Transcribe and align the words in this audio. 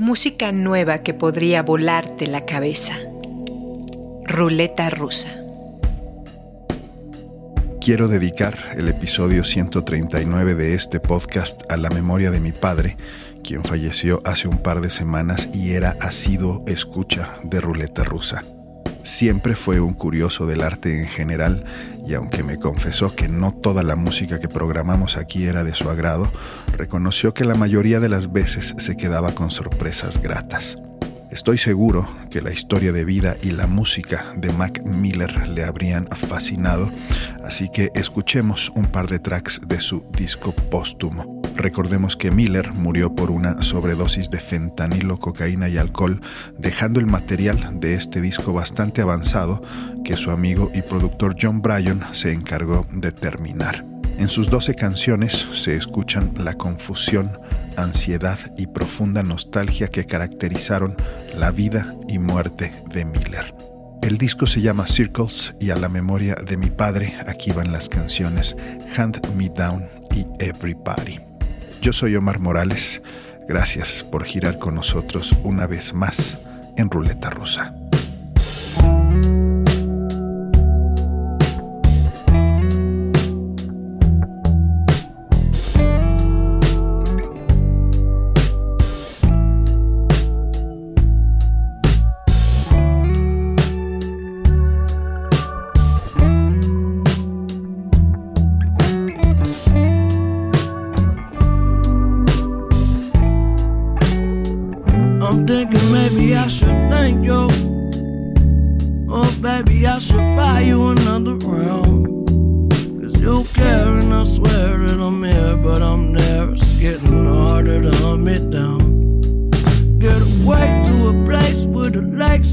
Música 0.00 0.50
nueva 0.50 1.00
que 1.00 1.12
podría 1.12 1.62
volarte 1.62 2.26
la 2.26 2.46
cabeza. 2.46 2.96
Ruleta 4.24 4.88
rusa. 4.88 5.28
Quiero 7.82 8.08
dedicar 8.08 8.56
el 8.78 8.88
episodio 8.88 9.44
139 9.44 10.54
de 10.54 10.72
este 10.72 11.00
podcast 11.00 11.70
a 11.70 11.76
la 11.76 11.90
memoria 11.90 12.30
de 12.30 12.40
mi 12.40 12.50
padre, 12.50 12.96
quien 13.44 13.62
falleció 13.62 14.22
hace 14.24 14.48
un 14.48 14.56
par 14.56 14.80
de 14.80 14.88
semanas 14.88 15.50
y 15.52 15.72
era 15.72 15.94
asiduo 16.00 16.64
escucha 16.66 17.34
de 17.42 17.60
ruleta 17.60 18.02
rusa. 18.02 18.42
Siempre 19.02 19.56
fue 19.56 19.80
un 19.80 19.94
curioso 19.94 20.46
del 20.46 20.62
arte 20.62 21.00
en 21.00 21.08
general 21.08 21.64
y 22.06 22.14
aunque 22.14 22.42
me 22.42 22.58
confesó 22.58 23.14
que 23.14 23.28
no 23.28 23.52
toda 23.52 23.82
la 23.82 23.96
música 23.96 24.38
que 24.38 24.48
programamos 24.48 25.16
aquí 25.16 25.44
era 25.44 25.64
de 25.64 25.74
su 25.74 25.88
agrado, 25.88 26.30
reconoció 26.76 27.32
que 27.32 27.44
la 27.44 27.54
mayoría 27.54 28.00
de 28.00 28.08
las 28.08 28.32
veces 28.32 28.74
se 28.78 28.96
quedaba 28.96 29.34
con 29.34 29.50
sorpresas 29.50 30.20
gratas. 30.20 30.78
Estoy 31.30 31.58
seguro 31.58 32.08
que 32.28 32.42
la 32.42 32.52
historia 32.52 32.92
de 32.92 33.04
vida 33.04 33.36
y 33.40 33.52
la 33.52 33.68
música 33.68 34.32
de 34.36 34.52
Mac 34.52 34.82
Miller 34.84 35.48
le 35.48 35.64
habrían 35.64 36.08
fascinado, 36.08 36.90
así 37.44 37.68
que 37.72 37.90
escuchemos 37.94 38.72
un 38.74 38.86
par 38.86 39.06
de 39.06 39.20
tracks 39.20 39.60
de 39.66 39.78
su 39.78 40.04
disco 40.10 40.52
póstumo. 40.52 41.39
Recordemos 41.60 42.16
que 42.16 42.30
Miller 42.30 42.72
murió 42.72 43.14
por 43.14 43.30
una 43.30 43.62
sobredosis 43.62 44.30
de 44.30 44.40
fentanilo, 44.40 45.18
cocaína 45.18 45.68
y 45.68 45.76
alcohol, 45.76 46.22
dejando 46.56 47.00
el 47.00 47.06
material 47.06 47.78
de 47.78 47.92
este 47.92 48.22
disco 48.22 48.54
bastante 48.54 49.02
avanzado 49.02 49.60
que 50.02 50.16
su 50.16 50.30
amigo 50.30 50.70
y 50.74 50.80
productor 50.80 51.36
John 51.38 51.60
Bryan 51.60 52.02
se 52.12 52.32
encargó 52.32 52.86
de 52.90 53.12
terminar. 53.12 53.84
En 54.16 54.30
sus 54.30 54.48
12 54.48 54.74
canciones 54.74 55.48
se 55.52 55.76
escuchan 55.76 56.32
la 56.38 56.54
confusión, 56.54 57.38
ansiedad 57.76 58.38
y 58.56 58.66
profunda 58.66 59.22
nostalgia 59.22 59.88
que 59.88 60.06
caracterizaron 60.06 60.96
la 61.36 61.50
vida 61.50 61.94
y 62.08 62.18
muerte 62.18 62.72
de 62.90 63.04
Miller. 63.04 63.54
El 64.00 64.16
disco 64.16 64.46
se 64.46 64.62
llama 64.62 64.86
Circles 64.86 65.54
y 65.60 65.68
a 65.70 65.76
la 65.76 65.90
memoria 65.90 66.36
de 66.36 66.56
mi 66.56 66.70
padre 66.70 67.16
aquí 67.28 67.52
van 67.52 67.70
las 67.70 67.90
canciones 67.90 68.56
Hand 68.96 69.20
Me 69.36 69.50
Down 69.50 69.84
y 70.14 70.24
Everybody. 70.42 71.29
Yo 71.80 71.94
soy 71.94 72.14
Omar 72.14 72.40
Morales, 72.40 73.00
gracias 73.48 74.02
por 74.02 74.24
girar 74.24 74.58
con 74.58 74.74
nosotros 74.74 75.34
una 75.44 75.66
vez 75.66 75.94
más 75.94 76.38
en 76.76 76.90
Ruleta 76.90 77.30
Rusa. 77.30 77.79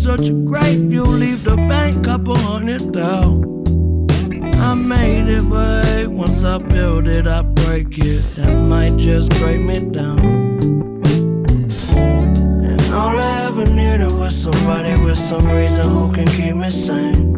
such 0.07 0.29
a 0.29 0.33
great 0.33 0.79
view. 0.91 1.03
leave 1.03 1.43
the 1.43 1.57
bank 1.71 2.05
couple 2.05 2.37
hundred 2.37 2.93
down. 2.93 3.43
I 4.55 4.73
made 4.73 5.27
it, 5.27 5.49
but 5.49 5.83
hey, 5.85 6.07
once 6.07 6.45
I 6.45 6.57
build 6.59 7.09
it, 7.09 7.27
I 7.27 7.41
break 7.41 7.97
it. 7.97 8.21
That 8.37 8.53
might 8.53 8.95
just 8.95 9.29
break 9.31 9.59
me 9.59 9.79
down. 9.99 10.19
And 12.69 12.81
all 12.93 13.19
I 13.19 13.47
ever 13.47 13.65
needed 13.65 14.13
was 14.13 14.33
somebody 14.33 14.95
with 15.03 15.19
some 15.19 15.45
reason 15.49 15.83
who 15.83 16.13
can 16.13 16.27
keep 16.27 16.55
me 16.55 16.69
sane. 16.69 17.35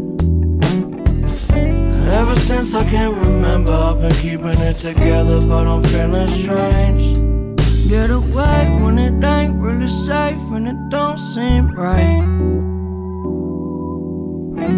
Ever 2.22 2.36
since 2.36 2.76
I 2.76 2.84
can 2.88 3.16
remember, 3.20 3.74
I've 3.74 4.00
been 4.00 4.14
keeping 4.26 4.60
it 4.70 4.78
together, 4.78 5.40
but 5.42 5.66
I'm 5.66 5.84
feeling 5.84 6.28
strange 6.28 7.18
get 7.90 8.12
away 8.12 8.78
when 8.82 9.00
it 9.00 9.26
ain't 9.26 9.56
really 9.56 9.88
safe 9.88 10.40
and 10.52 10.68
it 10.68 10.78
don't 10.90 11.18
seem 11.18 11.72
right. 11.72 12.49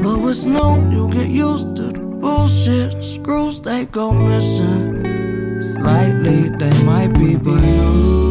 But 0.02 0.18
with 0.20 0.38
snow, 0.38 0.90
you 0.92 1.08
get 1.10 1.28
used 1.28 1.76
to 1.76 1.84
the 1.84 2.00
bullshit. 2.00 3.04
Screws 3.04 3.62
they 3.62 3.86
go 3.86 4.12
missing. 4.12 5.06
It's 5.58 5.78
likely 5.78 6.50
they 6.50 6.84
might 6.84 7.14
be, 7.14 7.36
but 7.36 7.62
you. 7.62 8.31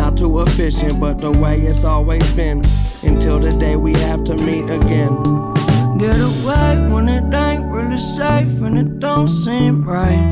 Not 0.00 0.16
too 0.16 0.40
efficient, 0.40 0.98
but 0.98 1.20
the 1.20 1.30
way 1.30 1.60
it's 1.60 1.84
always 1.84 2.26
been. 2.32 2.62
Until 3.02 3.38
the 3.38 3.50
day 3.50 3.76
we 3.76 3.92
have 4.08 4.24
to 4.24 4.34
meet 4.34 4.64
again. 4.64 5.12
Get 5.98 6.18
away 6.18 6.88
when 6.90 7.06
it 7.06 7.34
ain't 7.34 7.66
really 7.70 7.98
safe 7.98 8.62
and 8.62 8.78
it 8.78 8.98
don't 8.98 9.28
seem 9.28 9.84
right. 9.84 10.24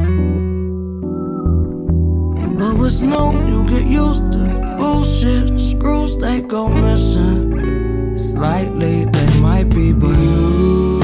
But 2.59 2.78
what's 2.78 3.03
new, 3.03 3.47
you 3.47 3.69
get 3.69 3.84
used 3.84 4.33
to 4.33 4.75
bullshit. 4.78 5.60
Screws 5.60 6.16
they 6.16 6.41
go 6.41 6.69
missing. 6.69 8.15
It's 8.15 8.33
likely 8.33 9.04
they 9.04 9.41
might 9.41 9.69
be, 9.69 9.92
but 9.92 10.16
you. 10.16 10.97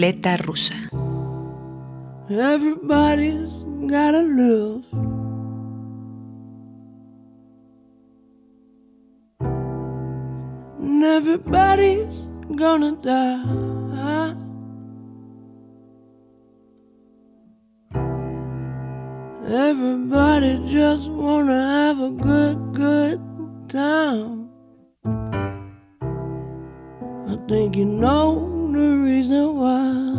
ruleta 0.00 0.36
rusa. 0.36 0.74
Everybody's 2.30 3.52
gotta 3.86 4.22
love. 4.22 4.84
And 10.80 11.04
everybody's 11.04 12.30
gonna 12.56 12.96
die. 13.02 14.34
Everybody 19.52 20.62
just 20.66 21.10
wanna 21.10 21.60
have 21.76 22.00
a 22.00 22.10
good, 22.10 22.58
good 22.72 23.20
time. 23.68 24.48
I 27.28 27.36
think 27.48 27.76
you 27.76 27.84
know 27.84 28.49
reason 28.80 29.56
why. 29.56 30.09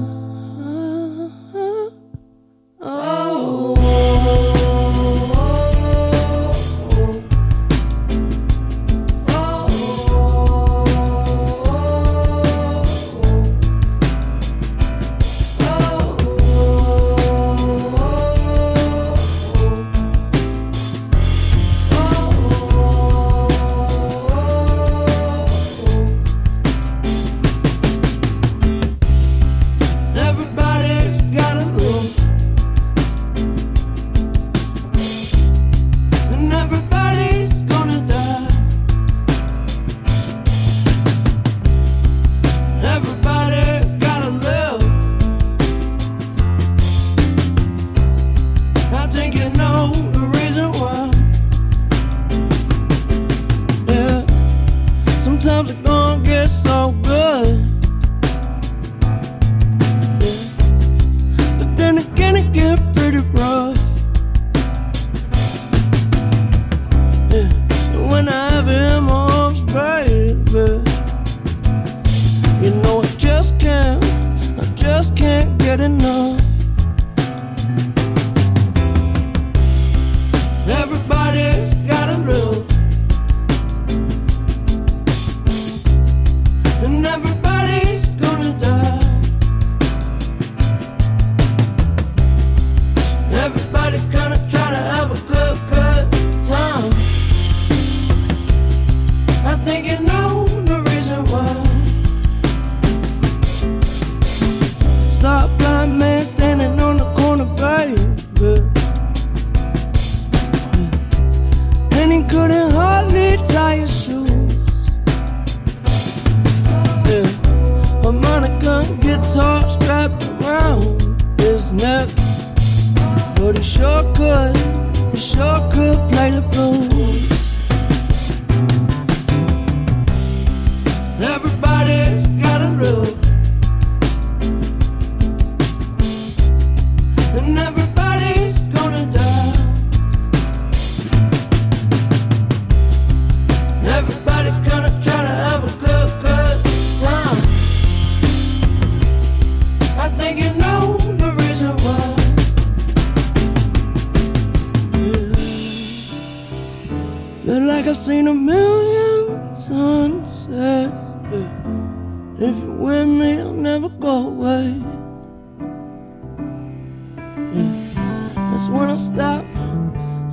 when 168.71 168.89
I 168.89 168.95
stopped 168.95 169.47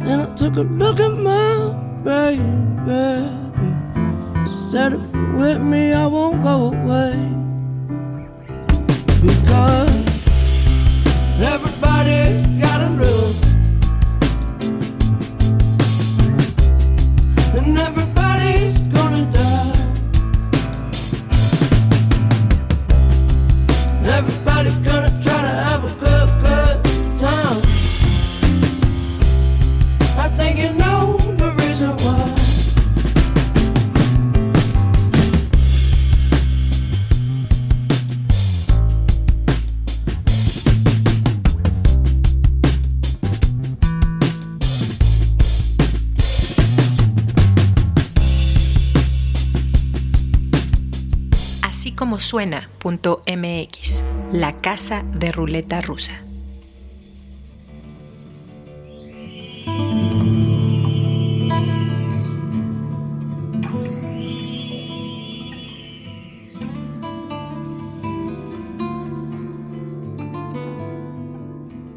and 0.09 0.23
I 0.23 0.35
took 0.35 0.57
a 0.57 0.63
look 0.63 1.01
at 1.01 1.09
my 1.09 1.73
baby. 2.05 3.29
She 4.51 4.61
said, 4.71 4.93
If 4.93 5.01
you're 5.13 5.37
with 5.37 5.61
me, 5.61 5.93
I 5.93 6.07
won't 6.07 6.43
go 6.43 6.73
away. 6.73 7.15
Because 9.21 9.97
everybody's. 11.41 12.48
suena.mx, 52.29 54.05
la 54.33 54.53
casa 54.61 55.03
de 55.15 55.33
ruleta 55.33 55.81
rusa. 55.81 56.21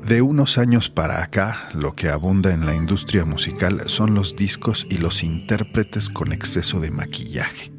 De 0.07 0.21
unos 0.21 0.57
años 0.57 0.89
para 0.89 1.23
acá, 1.23 1.69
lo 1.73 1.93
que 1.93 2.07
abunda 2.07 2.53
en 2.53 2.65
la 2.65 2.73
industria 2.73 3.25
musical 3.25 3.83
son 3.87 4.13
los 4.13 4.37
discos 4.37 4.87
y 4.89 4.97
los 4.97 5.23
intérpretes 5.23 6.09
con 6.09 6.31
exceso 6.31 6.79
de 6.79 6.91
maquillaje 6.91 7.70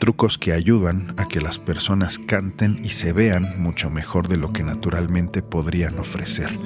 trucos 0.00 0.38
que 0.38 0.52
ayudan 0.52 1.14
a 1.18 1.28
que 1.28 1.40
las 1.40 1.60
personas 1.60 2.18
canten 2.18 2.80
y 2.82 2.88
se 2.88 3.12
vean 3.12 3.62
mucho 3.62 3.90
mejor 3.90 4.26
de 4.26 4.36
lo 4.36 4.52
que 4.52 4.64
naturalmente 4.64 5.42
podrían 5.42 5.98
ofrecer. 6.00 6.58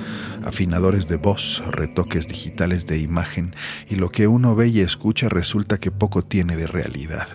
Afinadores 0.46 1.08
de 1.08 1.16
voz, 1.16 1.62
retoques 1.66 2.26
digitales 2.26 2.86
de 2.86 2.98
imagen 2.98 3.54
y 3.90 3.96
lo 3.96 4.08
que 4.08 4.28
uno 4.28 4.54
ve 4.54 4.68
y 4.68 4.80
escucha 4.80 5.28
resulta 5.28 5.78
que 5.78 5.90
poco 5.90 6.22
tiene 6.22 6.56
de 6.56 6.66
realidad. 6.66 7.26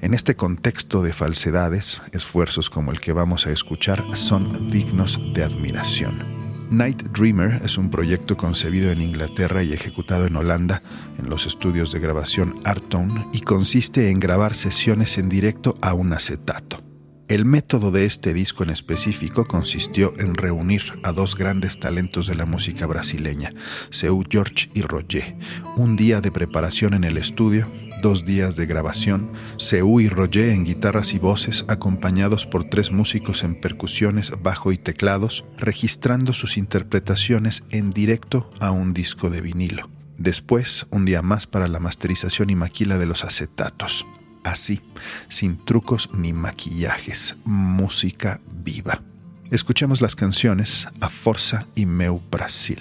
En 0.00 0.14
este 0.14 0.36
contexto 0.36 1.02
de 1.02 1.12
falsedades, 1.12 2.00
esfuerzos 2.12 2.70
como 2.70 2.92
el 2.92 3.00
que 3.00 3.12
vamos 3.12 3.46
a 3.46 3.50
escuchar 3.50 4.02
son 4.16 4.70
dignos 4.70 5.20
de 5.34 5.44
admiración. 5.44 6.39
Night 6.70 7.02
Dreamer 7.02 7.62
es 7.64 7.76
un 7.78 7.90
proyecto 7.90 8.36
concebido 8.36 8.92
en 8.92 9.02
Inglaterra 9.02 9.64
y 9.64 9.72
ejecutado 9.72 10.26
en 10.26 10.36
Holanda 10.36 10.84
en 11.18 11.28
los 11.28 11.46
estudios 11.46 11.90
de 11.90 11.98
grabación 11.98 12.60
Artone 12.64 13.26
y 13.32 13.40
consiste 13.40 14.08
en 14.10 14.20
grabar 14.20 14.54
sesiones 14.54 15.18
en 15.18 15.28
directo 15.28 15.76
a 15.82 15.94
un 15.94 16.12
acetato. 16.12 16.80
El 17.26 17.44
método 17.44 17.90
de 17.90 18.04
este 18.04 18.32
disco 18.34 18.62
en 18.62 18.70
específico 18.70 19.46
consistió 19.46 20.14
en 20.18 20.34
reunir 20.34 20.82
a 21.02 21.10
dos 21.10 21.36
grandes 21.36 21.80
talentos 21.80 22.28
de 22.28 22.36
la 22.36 22.46
música 22.46 22.86
brasileña, 22.86 23.50
Seu 23.90 24.22
George 24.30 24.70
y 24.72 24.82
Roger, 24.82 25.36
un 25.76 25.96
día 25.96 26.20
de 26.20 26.30
preparación 26.30 26.94
en 26.94 27.02
el 27.02 27.16
estudio, 27.16 27.68
dos 28.00 28.24
días 28.24 28.56
de 28.56 28.66
grabación, 28.66 29.30
Seu 29.56 30.00
y 30.00 30.08
Roger 30.08 30.50
en 30.50 30.64
guitarras 30.64 31.14
y 31.14 31.18
voces, 31.18 31.64
acompañados 31.68 32.46
por 32.46 32.64
tres 32.64 32.92
músicos 32.92 33.44
en 33.44 33.60
percusiones, 33.60 34.32
bajo 34.42 34.72
y 34.72 34.78
teclados, 34.78 35.44
registrando 35.56 36.32
sus 36.32 36.56
interpretaciones 36.56 37.64
en 37.70 37.90
directo 37.90 38.50
a 38.60 38.70
un 38.70 38.94
disco 38.94 39.30
de 39.30 39.40
vinilo. 39.40 39.90
Después, 40.18 40.86
un 40.90 41.04
día 41.04 41.22
más 41.22 41.46
para 41.46 41.68
la 41.68 41.80
masterización 41.80 42.50
y 42.50 42.54
maquila 42.54 42.98
de 42.98 43.06
los 43.06 43.24
acetatos 43.24 44.06
así, 44.44 44.80
sin 45.28 45.64
trucos 45.64 46.10
ni 46.12 46.32
maquillajes, 46.32 47.36
música 47.44 48.40
viva. 48.52 49.02
Escuchemos 49.50 50.00
las 50.00 50.14
canciones 50.14 50.86
A 51.00 51.08
Forza 51.08 51.66
y 51.74 51.84
Meu 51.84 52.20
Brasil, 52.30 52.78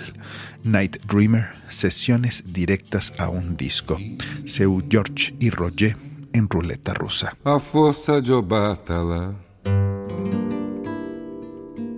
Night 0.64 0.98
Dreamer, 1.08 1.50
sesiones 1.68 2.54
directas 2.54 3.12
a 3.18 3.28
un 3.30 3.56
disco, 3.56 3.98
Seu 4.46 4.84
George 4.88 5.34
y 5.40 5.50
Roger 5.50 5.98
en 6.32 6.48
ruleta 6.48 6.94
rusa. 6.94 7.36
A 7.44 7.60
força 7.60 8.22
de 8.22 8.32
Obatala 8.32 9.36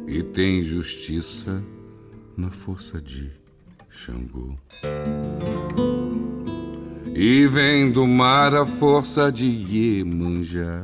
e 0.08 0.24
tem 0.24 0.64
justiça 0.64 1.62
na 2.38 2.50
força 2.50 3.02
de 3.02 3.30
Xangô. 3.90 4.58
E 7.14 7.46
vem 7.48 7.92
do 7.92 8.08
mar 8.08 8.56
a 8.56 8.66
força 8.66 9.30
de 9.30 9.46
Iemanjá. 9.46 10.82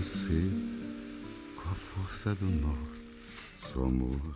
Você 0.00 0.42
com 1.56 1.70
a 1.70 1.74
força 1.74 2.34
do 2.34 2.46
nosso 2.46 3.82
amor. 3.82 4.34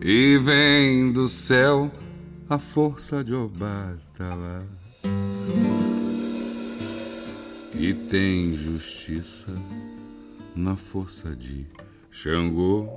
E 0.00 0.38
vem 0.38 1.12
do 1.12 1.28
céu 1.28 1.90
a 2.48 2.58
força 2.58 3.24
de 3.24 3.34
Obatala. 3.34 4.64
E 7.74 7.92
tem 7.92 8.54
justiça 8.54 9.52
na 10.54 10.76
força 10.76 11.34
de 11.34 11.66
Xangô 12.08 12.88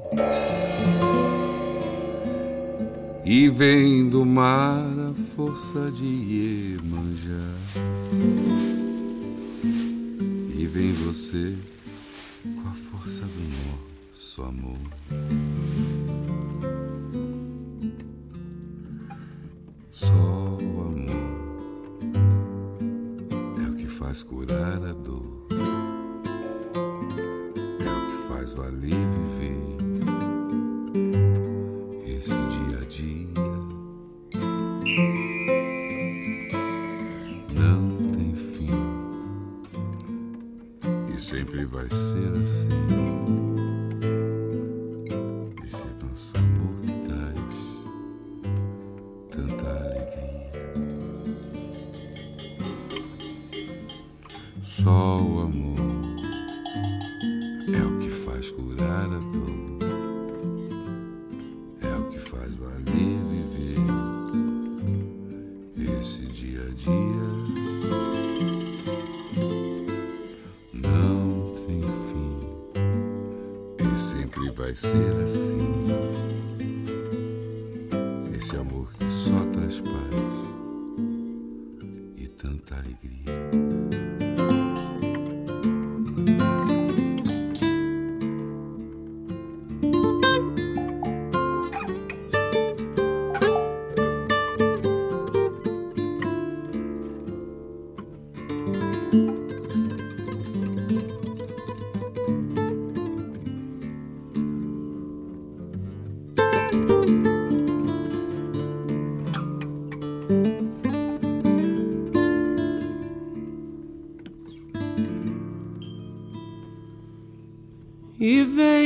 e 3.26 3.50
vem 3.50 4.08
do 4.10 4.24
mar 4.24 4.86
a 5.00 5.14
força 5.36 5.90
de 5.92 6.06
Iemanjá. 6.06 7.54
Vem 10.74 10.92
você 10.92 11.56
com 12.44 12.68
a 12.68 12.74
força 12.74 13.22
do 13.26 14.12
nosso 14.12 14.42
amor. 14.42 15.93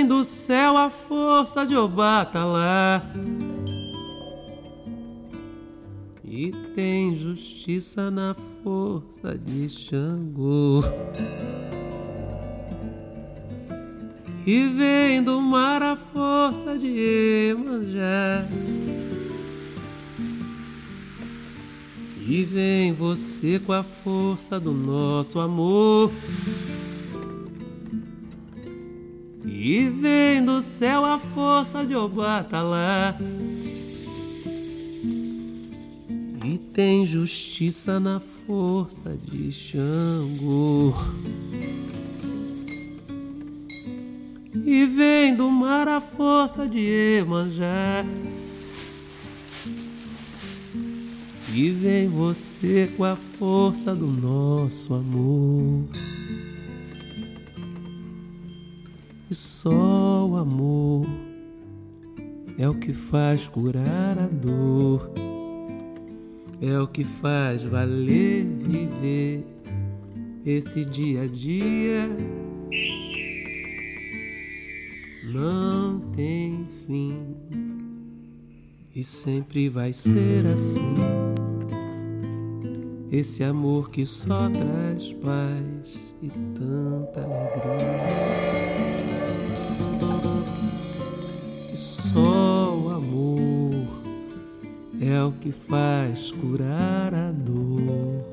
Do 0.07 0.23
céu 0.23 0.77
a 0.77 0.89
força 0.89 1.65
de 1.65 1.75
Obatalá. 1.75 3.03
E 6.23 6.51
tem 6.73 7.15
justiça 7.15 8.09
na 8.09 8.35
força 8.63 9.37
de 9.37 9.69
Xangô. 9.69 10.83
E 14.45 14.67
vem 14.69 15.21
do 15.21 15.41
mar 15.41 15.83
a 15.83 15.97
força 15.97 16.77
de 16.77 16.87
Emanjá. 17.49 18.45
E 22.29 22.43
vem 22.43 22.93
você 22.93 23.59
com 23.59 23.73
a 23.73 23.83
força 23.83 24.59
do 24.59 24.71
nosso 24.71 25.39
amor. 25.39 26.11
E 29.69 29.89
vem 29.89 30.45
do 30.45 30.61
céu 30.61 31.03
a 31.03 31.19
força 31.19 31.85
de 31.85 31.93
Obatalá. 31.93 33.13
E 36.45 36.57
tem 36.57 37.05
justiça 37.05 37.99
na 37.99 38.17
força 38.17 39.17
de 39.25 39.51
Xangô. 39.51 40.93
E 44.65 44.85
vem 44.85 45.35
do 45.35 45.51
mar 45.51 45.89
a 45.89 45.99
força 45.99 46.65
de 46.65 46.79
Emanjá. 47.19 48.05
E 51.53 51.69
vem 51.71 52.07
você 52.07 52.89
com 52.95 53.03
a 53.03 53.17
força 53.17 53.93
do 53.93 54.07
nosso 54.07 54.93
amor. 54.93 55.83
E 59.29 59.35
só 59.35 60.25
o 60.25 60.37
amor 60.37 61.05
é 62.57 62.67
o 62.67 62.73
que 62.73 62.93
faz 62.93 63.45
curar 63.47 64.17
a 64.17 64.25
dor, 64.25 65.11
é 66.61 66.79
o 66.79 66.87
que 66.87 67.03
faz 67.03 67.63
valer 67.63 68.45
viver 68.45 69.45
esse 70.45 70.85
dia 70.85 71.23
a 71.23 71.27
dia. 71.27 72.09
Não 75.25 75.99
tem 76.15 76.65
fim 76.85 77.35
e 78.95 79.03
sempre 79.03 79.67
vai 79.67 79.91
ser 79.91 80.49
assim. 80.53 80.93
Esse 83.11 83.43
amor 83.43 83.89
que 83.89 84.05
só 84.05 84.49
traz 84.49 85.11
paz 85.13 85.99
e 86.21 86.29
tanta 86.29 87.21
alegria. 87.21 89.16
E 91.71 91.75
só 91.75 92.75
o 92.75 92.89
amor 92.89 93.87
é 95.01 95.23
o 95.23 95.31
que 95.31 95.51
faz 95.51 96.31
curar 96.31 97.13
a 97.13 97.31
dor, 97.31 98.23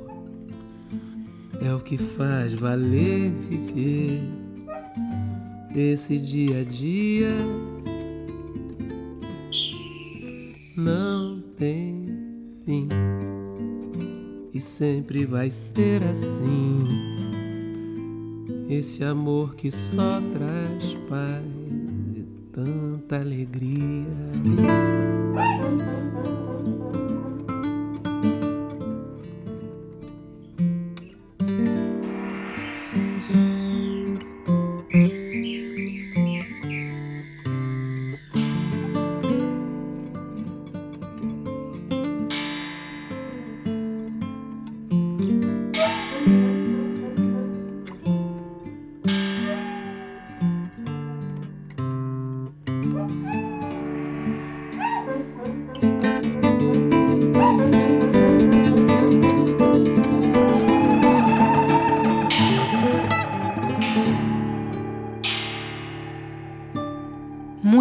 é 1.62 1.73
o 1.75 1.80
que 1.80 1.97
faz 1.97 2.52
valer 2.52 3.30
viver 3.49 4.23
esse 5.75 6.18
dia 6.18 6.61
a 6.61 6.64
dia. 6.64 7.37
Não 10.76 11.40
tem 11.56 12.06
fim 12.64 12.88
e 14.54 14.61
sempre 14.61 15.26
vai 15.26 15.50
ser 15.50 16.02
assim. 16.04 16.83
Esse 18.68 19.04
amor 19.04 19.56
que 19.56 19.71
só 19.71 20.21
traz 20.33 20.94
paz 21.09 21.53
tanta 23.06 23.20
alegria. 23.20 24.06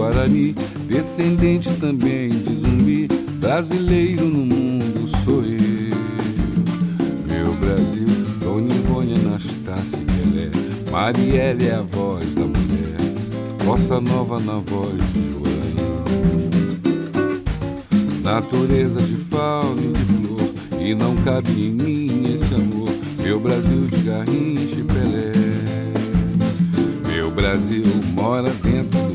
Guarani, 0.00 0.54
descendente 0.88 1.68
também 1.74 2.30
de 2.30 2.54
zumbi, 2.54 3.06
brasileiro 3.38 4.24
no 4.24 4.46
mundo 4.46 5.06
sou 5.22 5.42
eu. 5.44 5.90
Meu 7.28 7.52
Brasil, 7.56 8.06
Dona 8.40 8.74
Ivone 8.74 9.12
Anastácia 9.16 9.98
Pelé, 9.98 10.50
Marielle 10.90 11.66
é 11.66 11.74
a 11.74 11.82
voz 11.82 12.24
da 12.34 12.46
mulher, 12.46 12.96
Bossa 13.62 14.00
Nova 14.00 14.40
na 14.40 14.54
voz 14.54 14.96
de 15.12 15.32
Joana. 15.32 16.02
Natureza 18.22 19.02
de 19.02 19.16
fauna 19.16 19.82
e 19.82 19.92
de 19.92 20.04
flor, 20.14 20.50
e 20.80 20.94
não 20.94 21.14
cabe 21.16 21.50
em 21.50 21.72
mim 21.72 22.36
esse 22.36 22.54
amor, 22.54 22.88
meu 23.22 23.38
Brasil 23.38 23.86
de 23.86 23.98
Garrincha 23.98 24.80
e 24.80 24.82
Pelé. 24.82 25.32
Meu 27.06 27.30
Brasil 27.30 27.84
mora 28.14 28.48
dentro 28.62 29.09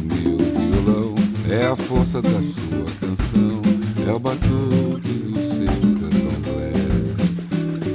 é 1.56 1.68
a 1.68 1.76
força 1.76 2.22
da 2.22 2.30
sua 2.30 2.86
canção, 3.00 3.62
é 4.08 4.12
o 4.12 4.20
batuque 4.20 5.10
do 5.10 5.40
seu 5.40 5.66
candomblé. 6.00 6.72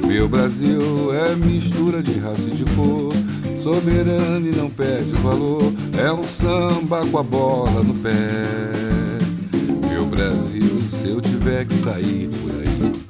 Meu 0.07 0.29
Brasil 0.29 1.13
é 1.13 1.35
mistura 1.37 2.03
de 2.03 2.19
raça 2.19 2.49
e 2.49 2.53
de 2.53 2.65
cor, 2.75 3.13
soberano 3.59 4.47
e 4.47 4.57
não 4.57 4.71
perde 4.71 5.13
valor, 5.23 5.73
é 5.97 6.11
um 6.13 6.23
samba 6.23 7.07
com 7.07 7.19
a 7.19 7.23
bola 7.23 7.83
no 7.83 7.95
pé. 7.95 8.19
Meu 9.89 10.07
Brasil, 10.07 10.81
se 10.91 11.09
eu 11.09 11.21
tiver 11.21 11.67
que 11.67 11.75
sair 11.75 12.31
por 12.43 12.51
aí, 12.53 13.05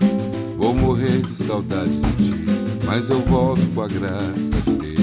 vou 0.59 0.75
morrer 0.75 1.23
de 1.23 1.35
saudade 1.45 1.97
de 1.97 2.25
ti 2.25 2.51
mas 2.91 3.09
eu 3.09 3.21
volto 3.21 3.63
com 3.73 3.83
a 3.83 3.87
graça 3.87 4.61
de 4.67 4.73
Deus. 4.73 5.01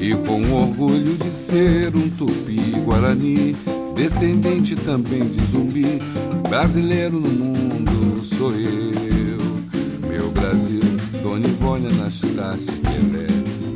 E 0.00 0.14
com 0.26 0.52
orgulho 0.52 1.16
de 1.16 1.30
ser 1.30 1.94
um 1.94 2.10
tupi-guarani, 2.10 3.54
descendente 3.94 4.74
também 4.76 5.28
de 5.28 5.44
zumbi, 5.46 6.00
brasileiro 6.48 7.20
no 7.20 7.30
mundo 7.30 8.24
sou 8.24 8.52
eu. 8.52 9.44
Meu 10.08 10.30
Brasil, 10.30 10.80
Dona 11.22 11.46
Ivone 11.46 11.86
Anastácia 11.86 12.72
Pelé, 12.82 13.26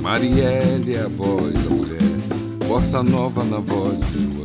Marielle 0.02 0.94
é 0.94 1.02
a 1.02 1.08
voz 1.08 1.54
da 1.54 1.70
mulher, 1.70 2.66
bossa 2.66 3.02
nova 3.02 3.44
na 3.44 3.58
voz 3.58 3.98
de 4.10 4.24
João. 4.24 4.38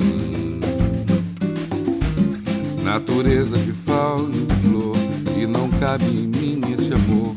Natureza 2.84 3.58
de 3.58 3.72
fauna 3.72 4.36
e 4.36 4.68
flor, 4.68 4.96
e 5.38 5.46
não 5.46 5.70
cabe 5.70 6.06
em 6.06 6.28
mim 6.28 6.62
esse 6.74 6.94
amor 6.94 7.36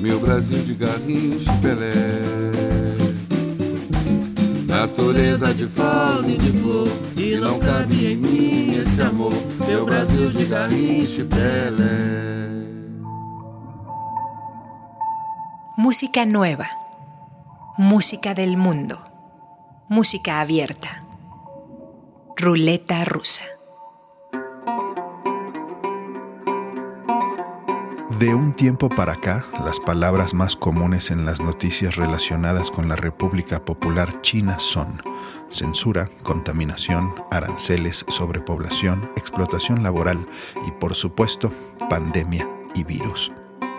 meu 0.00 0.18
Brasil 0.18 0.62
de 0.62 0.74
Garrincha 0.74 1.52
Pelé. 1.60 2.49
Natureza 4.80 5.52
de 5.52 5.66
fauna 5.66 6.26
e 6.26 6.38
de 6.38 6.52
flor, 6.58 6.88
e 7.14 7.36
não 7.36 7.58
cabe 7.58 8.12
em 8.12 8.16
mim 8.16 8.76
esse 8.76 9.02
amor, 9.02 9.34
meu 9.68 9.84
Brasil 9.84 10.30
de 10.30 10.46
Garrincha 10.46 11.20
e 11.20 11.24
Pelé. 11.24 12.48
Música 15.76 16.24
nueva, 16.24 16.64
música 17.76 18.32
del 18.32 18.56
mundo, 18.56 18.96
música 19.86 20.40
abierta, 20.40 20.88
ruleta 22.42 23.04
rusa. 23.04 23.59
De 28.20 28.34
un 28.34 28.52
tiempo 28.52 28.90
para 28.90 29.14
acá, 29.14 29.46
las 29.64 29.80
palabras 29.80 30.34
más 30.34 30.54
comunes 30.54 31.10
en 31.10 31.24
las 31.24 31.40
noticias 31.40 31.96
relacionadas 31.96 32.70
con 32.70 32.86
la 32.86 32.94
República 32.94 33.64
Popular 33.64 34.20
China 34.20 34.58
son 34.58 35.02
censura, 35.48 36.06
contaminación, 36.22 37.14
aranceles, 37.30 38.04
sobrepoblación, 38.08 39.10
explotación 39.16 39.82
laboral 39.82 40.28
y, 40.68 40.70
por 40.72 40.94
supuesto, 40.94 41.50
pandemia 41.88 42.46
y 42.74 42.84
virus. 42.84 43.32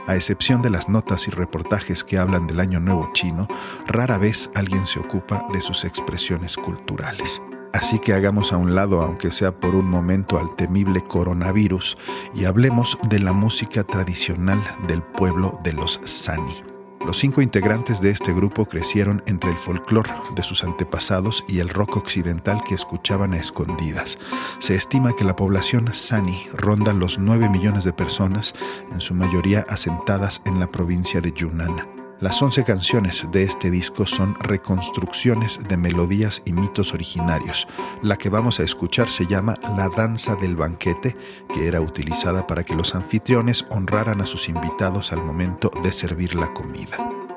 A 0.08 0.15
excepción 0.15 0.63
de 0.63 0.71
las 0.71 0.89
notas 0.89 1.27
y 1.27 1.30
reportajes 1.30 2.04
que 2.04 2.17
hablan 2.17 2.47
del 2.47 2.62
Año 2.62 2.80
Nuevo 2.80 3.12
chino, 3.13 3.47
rara 3.86 4.17
vez 4.17 4.49
alguien 4.56 4.88
se 4.88 4.99
ocupa 4.99 5.45
de 5.54 5.62
sus 5.62 5.86
expresiones 5.86 6.58
culturales. 6.58 7.43
Así 7.73 7.99
que 7.99 8.13
hagamos 8.13 8.51
a 8.53 8.57
un 8.57 8.75
lado, 8.75 9.01
aunque 9.01 9.31
sea 9.31 9.51
por 9.60 9.75
un 9.75 9.89
momento, 9.89 10.38
al 10.38 10.55
temible 10.55 11.01
coronavirus 11.01 11.97
y 12.34 12.45
hablemos 12.45 12.97
de 13.10 13.19
la 13.19 13.34
música 13.34 13.84
tradicional 13.84 14.62
del 14.88 15.01
pueblo 15.01 15.60
de 15.63 15.73
los 15.73 16.01
Sani. 16.03 16.63
Los 17.05 17.17
cinco 17.17 17.41
integrantes 17.41 17.99
de 17.99 18.12
este 18.12 18.31
grupo 18.31 18.65
crecieron 18.65 19.23
entre 19.25 19.49
el 19.49 19.57
folclore 19.57 20.12
de 20.36 20.43
sus 20.43 20.63
antepasados 20.63 21.43
y 21.47 21.60
el 21.60 21.69
rock 21.69 21.97
occidental 21.97 22.62
que 22.63 22.75
escuchaban 22.75 23.34
a 23.34 23.38
escondidas. 23.38 24.19
Se 24.60 24.75
estima 24.75 25.13
que 25.13 25.23
la 25.23 25.36
población 25.36 25.93
Sani 25.93 26.45
ronda 26.53 26.93
los 26.93 27.17
9 27.17 27.49
millones 27.49 27.86
de 27.86 27.93
personas, 27.93 28.53
en 28.91 29.01
su 29.01 29.15
mayoría 29.15 29.65
asentadas 29.67 30.41
en 30.45 30.60
la 30.60 30.67
provincia 30.67 31.21
de 31.21 31.31
Yunnan. 31.31 32.00
Las 32.21 32.39
11 32.39 32.63
canciones 32.65 33.25
de 33.31 33.41
este 33.41 33.71
disco 33.71 34.05
son 34.05 34.36
reconstrucciones 34.36 35.60
de 35.67 35.75
melodías 35.75 36.43
y 36.45 36.53
mitos 36.53 36.93
originarios. 36.93 37.67
La 38.03 38.15
que 38.15 38.29
vamos 38.29 38.60
a 38.60 38.63
escuchar 38.63 39.07
se 39.07 39.25
llama 39.25 39.55
La 39.75 39.89
Danza 39.89 40.36
del 40.36 40.55
Banquete, 40.55 41.17
que 41.51 41.67
era 41.67 41.81
utilizada 41.81 42.45
para 42.45 42.63
que 42.63 42.75
los 42.75 42.93
anfitriones 42.93 43.65
honraran 43.71 44.21
a 44.21 44.27
sus 44.27 44.49
invitados 44.49 45.12
al 45.12 45.23
momento 45.23 45.71
de 45.81 45.91
servir 45.91 46.36
la 46.36 46.53
comida. 46.53 46.95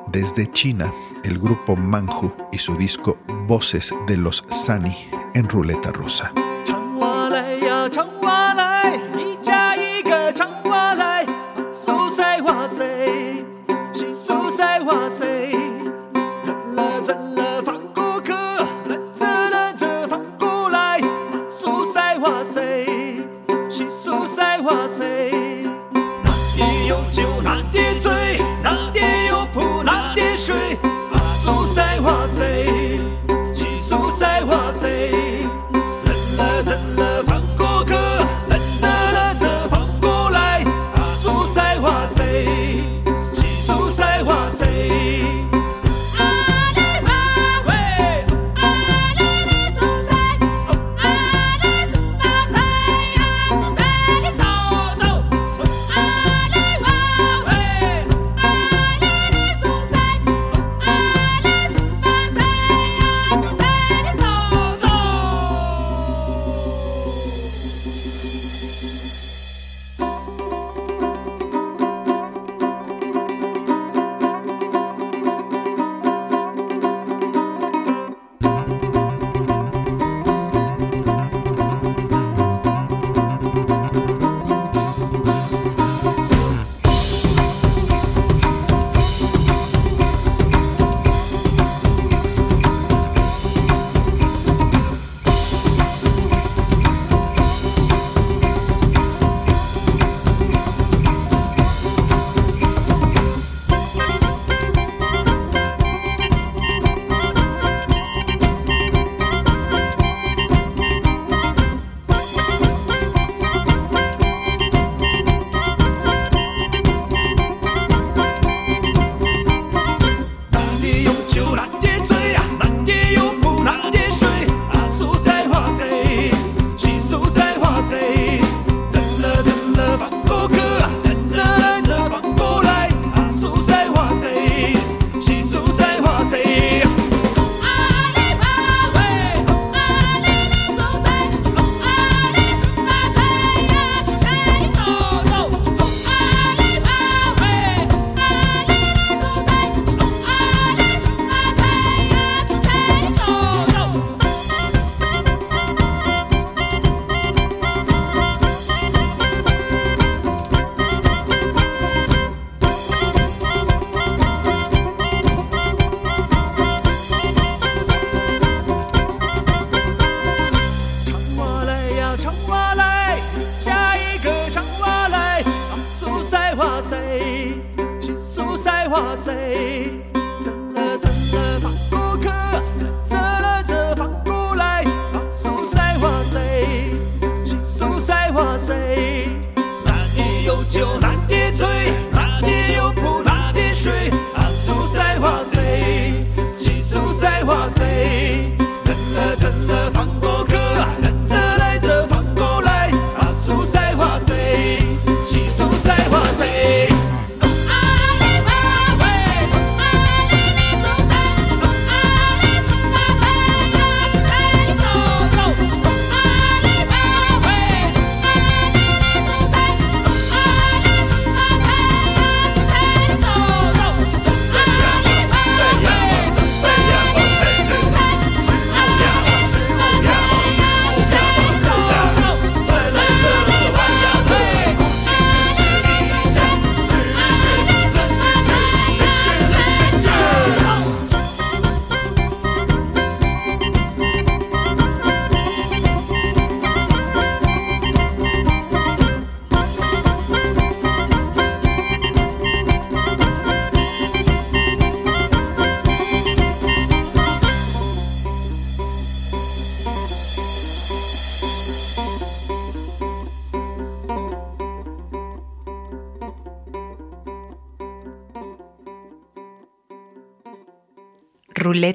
Desde 0.09 0.53
China, 0.53 0.93
el 1.23 1.39
grupo 1.39 1.77
Manju 1.77 2.35
y 2.53 2.59
su 2.59 2.77
disco 2.77 3.17
Voces 3.47 3.95
de 4.07 4.19
los 4.19 4.45
Sani 4.51 5.09
en 5.35 5.49
ruleta 5.49 5.93
rusa. 5.93 6.31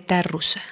Ruleta. 0.10 0.64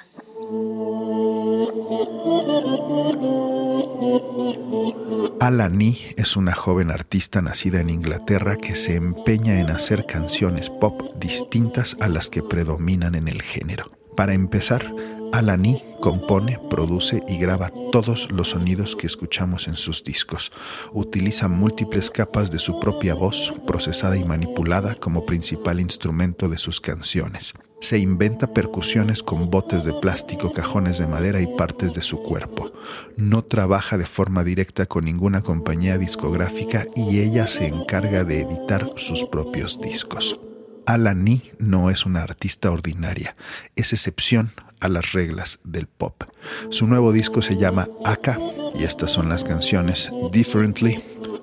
Alani 5.40 6.00
es 6.18 6.36
una 6.36 6.54
joven 6.54 6.90
artista 6.90 7.42
nacida 7.42 7.80
en 7.80 7.90
Inglaterra 7.90 8.56
que 8.56 8.76
se 8.76 8.96
empeña 8.96 9.60
en 9.60 9.70
hacer 9.70 10.06
canciones 10.06 10.70
pop 10.72 11.14
distintas 11.18 11.96
a 12.02 12.10
las 12.10 12.30
que 12.30 12.42
predominan 12.42 13.14
en 13.14 13.28
el 13.28 13.44
género. 13.44 13.92
Para 14.16 14.34
empezar, 14.34 14.92
Alani 15.32 15.84
compone, 16.02 16.60
produce 16.70 17.22
y 17.28 17.38
graba 17.38 17.72
todos 17.92 18.32
los 18.32 18.50
sonidos 18.50 18.96
que 18.96 19.06
escuchamos 19.06 19.68
en 19.68 19.76
sus 19.76 20.04
discos. 20.04 20.52
Utiliza 20.94 21.48
múltiples 21.48 22.10
capas 22.10 22.50
de 22.50 22.58
su 22.58 22.80
propia 22.80 23.14
voz, 23.14 23.54
procesada 23.68 24.18
y 24.18 24.24
manipulada 24.24 24.96
como 24.96 25.26
principal 25.28 25.80
instrumento 25.80 26.50
de 26.50 26.58
sus 26.58 26.82
canciones. 26.82 27.54
Se 27.80 28.00
inventa 28.00 28.48
percusiones 28.54 29.22
con 29.22 29.52
botes 29.52 29.84
de 29.84 29.94
plástico, 29.94 30.52
cajones 30.52 30.98
de 30.98 31.06
madera 31.06 31.42
y 31.42 31.48
partes 31.48 31.94
de 31.94 32.02
su 32.02 32.24
cuerpo. 32.24 32.72
No 33.16 33.44
trabaja 33.44 33.98
de 33.98 34.06
forma 34.06 34.44
directa 34.44 34.88
con 34.88 35.06
ninguna 35.06 35.42
compañía 35.42 35.98
discográfica 35.98 36.86
y 36.96 37.20
ella 37.20 37.46
se 37.48 37.68
encarga 37.68 38.24
de 38.24 38.42
editar 38.42 38.90
sus 38.98 39.26
propios 39.26 39.80
discos. 39.80 40.40
Alani 40.88 41.44
no 41.60 41.90
es 41.92 42.06
una 42.06 42.24
artista 42.24 42.72
ordinaria, 42.72 43.36
es 43.76 43.94
excepción 43.94 44.52
a 44.80 44.90
las 44.90 45.14
reglas 45.14 45.60
del 45.64 45.88
pop. 45.88 46.24
Su 46.70 46.88
nuevo 46.88 47.12
disco 47.12 47.42
se 47.42 47.58
llama 47.58 47.88
Aka 48.06 48.40
y 48.74 48.86
estas 48.86 49.12
son 49.12 49.30
las 49.30 49.44
canciones 49.44 50.10
Differently, 50.32 51.00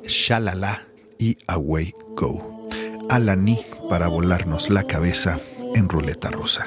Shalala 0.07 0.83
y 1.19 1.39
Away 1.47 1.95
Go. 2.17 2.69
Alani 3.09 3.61
para 3.89 4.09
volarnos 4.09 4.71
la 4.71 4.83
cabeza 4.83 5.39
en 5.75 5.89
ruleta 5.89 6.31
rusa. 6.31 6.65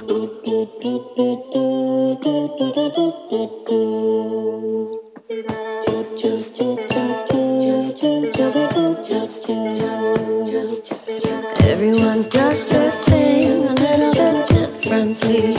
Everyone 11.60 12.24
does 12.30 12.70
their 12.70 12.92
thing 13.06 13.68
a 13.68 13.74
little 13.74 14.14
bit 14.14 14.48
differently. 14.48 15.56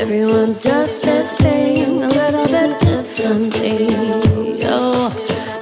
Everyone 0.00 0.54
does 0.62 1.00
their 1.02 1.24
thing 1.24 2.02
a 2.02 2.08
little 2.08 2.46
bit 2.46 2.80
differently. 2.80 3.88
Oh, 4.64 5.10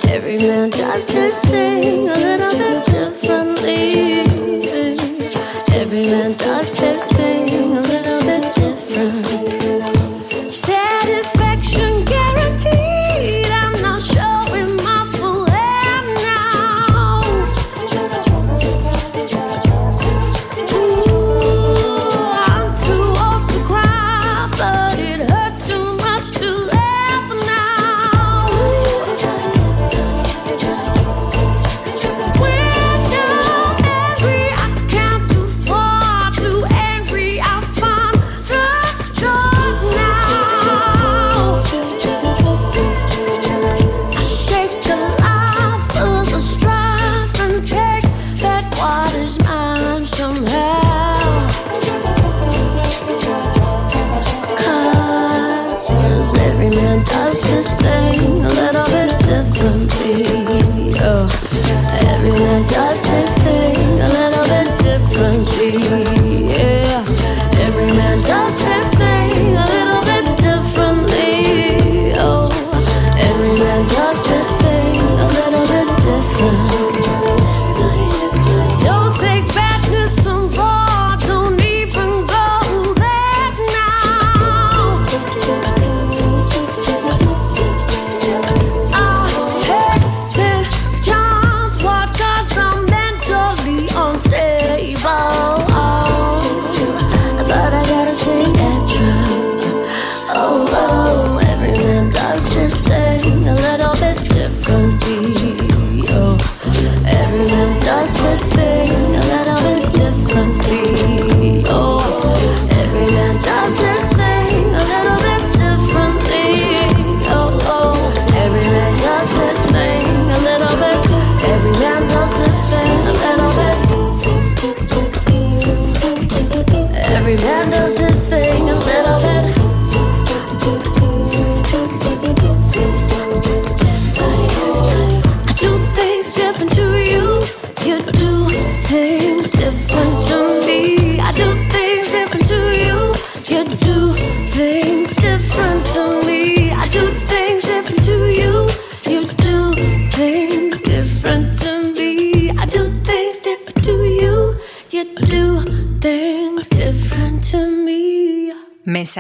every 0.08 0.38
man 0.38 0.70
does 0.70 1.08
his 1.10 1.38
thing 1.40 2.08
a 2.08 2.14
little 2.14 2.58
bit 2.58 2.84
differently. 2.84 4.29
Man 6.61 7.19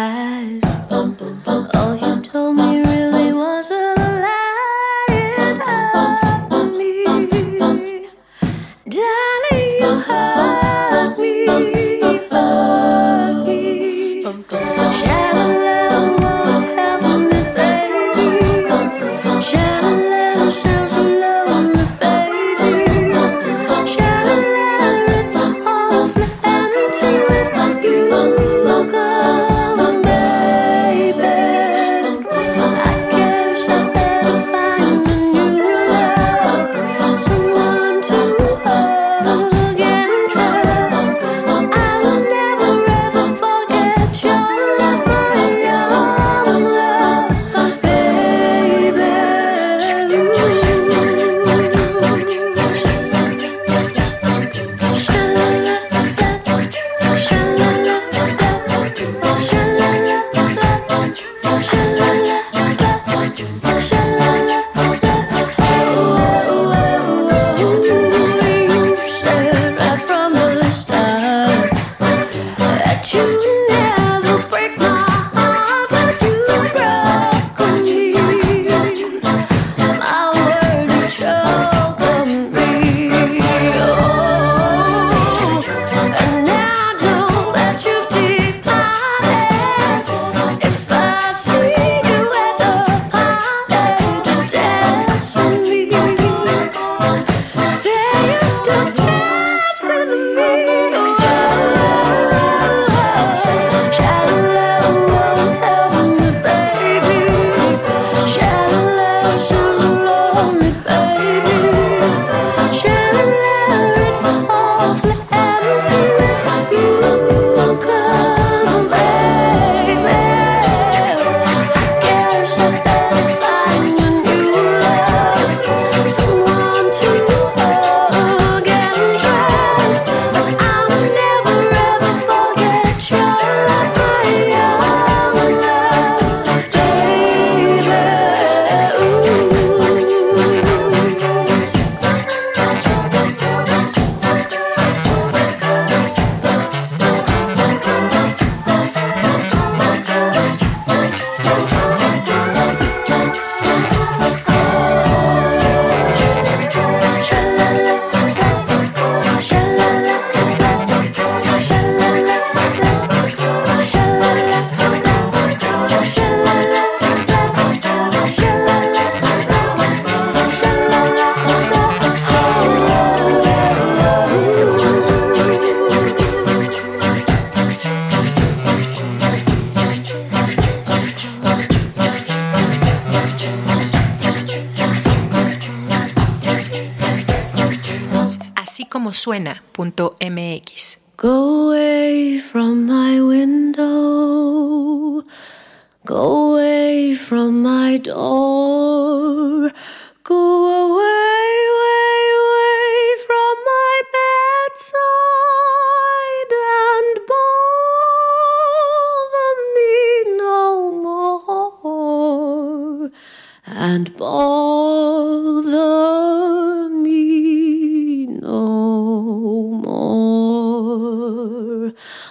All 0.00 1.68
Oh, 1.74 1.92
you 1.92 2.22
told 2.22 2.56
me. 2.56 2.82
right 2.82 2.99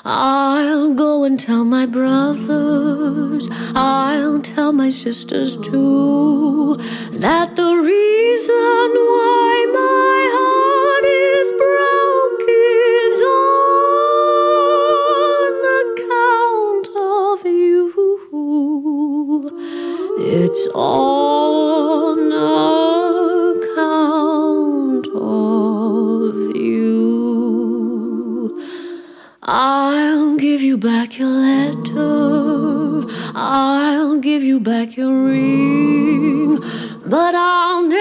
I'll 0.06 0.93
go 0.93 1.26
and 1.26 1.38
tell 1.39 1.66
my 1.66 1.86
brothers, 1.86 3.50
I'll 3.76 4.39
tell 4.39 4.72
my 4.72 4.89
sisters 4.89 5.58
too, 5.58 6.78
that 7.12 7.56
the 7.58 7.76
reason 7.76 8.56
why 8.56 9.66
my 9.74 10.30
heart 10.36 11.06
is 11.06 11.52
broke 11.64 12.47
is 12.47 13.22
on 15.38 15.64
account 15.84 16.88
of 16.95 17.45
you. 17.45 17.91
It's 20.20 20.68
all. 20.74 21.39
back 31.10 31.18
your 31.18 31.30
letter, 31.30 33.05
I'll 33.34 34.20
give 34.20 34.43
you 34.43 34.60
back 34.60 34.95
your 34.95 35.26
ring, 35.26 36.60
but 37.05 37.34
I'll 37.34 37.82
never. 37.82 37.99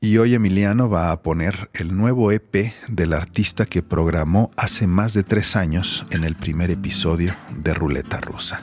Y 0.00 0.16
hoy 0.16 0.34
Emiliano 0.34 0.88
va 0.88 1.12
a 1.12 1.22
poner 1.22 1.68
el 1.74 1.94
nuevo 1.94 2.32
EP 2.32 2.72
del 2.88 3.12
artista 3.12 3.66
que 3.66 3.82
programó 3.82 4.50
hace 4.56 4.86
más 4.86 5.12
de 5.12 5.22
tres 5.22 5.54
años 5.54 6.06
en 6.10 6.24
el 6.24 6.34
primer 6.34 6.70
episodio 6.70 7.34
de 7.50 7.74
Ruleta 7.74 8.18
Rusa. 8.18 8.62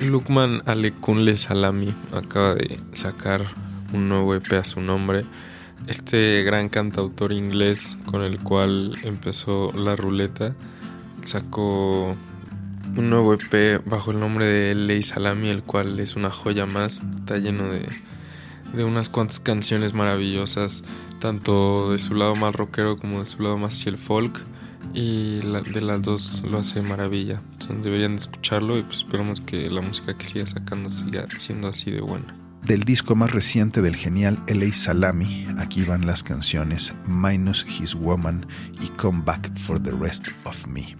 Lukman 0.00 0.62
Alekunle 0.64 1.36
Salami 1.36 1.92
acaba 2.12 2.54
de 2.54 2.78
sacar 2.92 3.46
un 3.92 4.08
nuevo 4.08 4.34
EP 4.34 4.52
a 4.52 4.64
su 4.64 4.80
nombre. 4.80 5.24
Este 5.86 6.42
gran 6.44 6.68
cantautor 6.68 7.32
inglés 7.32 7.96
con 8.06 8.22
el 8.22 8.38
cual 8.38 8.92
empezó 9.02 9.72
la 9.72 9.96
ruleta 9.96 10.54
sacó 11.22 12.16
un 12.96 13.10
nuevo 13.10 13.34
EP 13.34 13.82
bajo 13.84 14.10
el 14.12 14.20
nombre 14.20 14.46
de 14.46 14.74
Ley 14.74 15.02
Salami, 15.02 15.48
el 15.48 15.62
cual 15.62 15.98
es 16.00 16.16
una 16.16 16.30
joya 16.30 16.66
más. 16.66 17.02
Está 17.18 17.38
lleno 17.38 17.70
de, 17.70 17.86
de 18.74 18.84
unas 18.84 19.08
cuantas 19.08 19.40
canciones 19.40 19.94
maravillosas, 19.94 20.82
tanto 21.18 21.92
de 21.92 21.98
su 21.98 22.14
lado 22.14 22.34
más 22.36 22.54
rockero 22.54 22.96
como 22.96 23.20
de 23.20 23.26
su 23.26 23.42
lado 23.42 23.58
más 23.58 23.78
chill 23.78 23.98
folk. 23.98 24.44
Y 24.94 25.42
la- 25.42 25.60
de 25.60 25.82
las 25.82 26.02
dos 26.04 26.42
lo 26.48 26.58
hace 26.58 26.82
maravilla. 26.82 27.42
Deberían 27.82 28.16
de 28.16 28.22
escucharlo 28.22 28.76
y 28.78 28.82
pues 28.82 28.98
esperamos 28.98 29.40
que 29.40 29.70
la 29.70 29.82
música 29.82 30.16
que 30.16 30.26
siga 30.26 30.46
sacando 30.46 30.88
siga 30.88 31.26
siendo 31.38 31.68
así 31.68 31.90
de 31.92 32.00
buena. 32.00 32.34
Del 32.64 32.84
disco 32.84 33.16
más 33.16 33.32
reciente 33.32 33.80
del 33.80 33.96
genial 33.96 34.42
LA 34.46 34.72
Salami, 34.72 35.46
aquí 35.58 35.82
van 35.82 36.06
las 36.06 36.22
canciones 36.22 36.92
Minus 37.06 37.66
His 37.66 37.94
Woman 37.94 38.46
y 38.80 38.88
Come 38.88 39.22
Back 39.24 39.56
for 39.58 39.82
the 39.82 39.90
Rest 39.90 40.28
of 40.44 40.66
Me. 40.68 40.96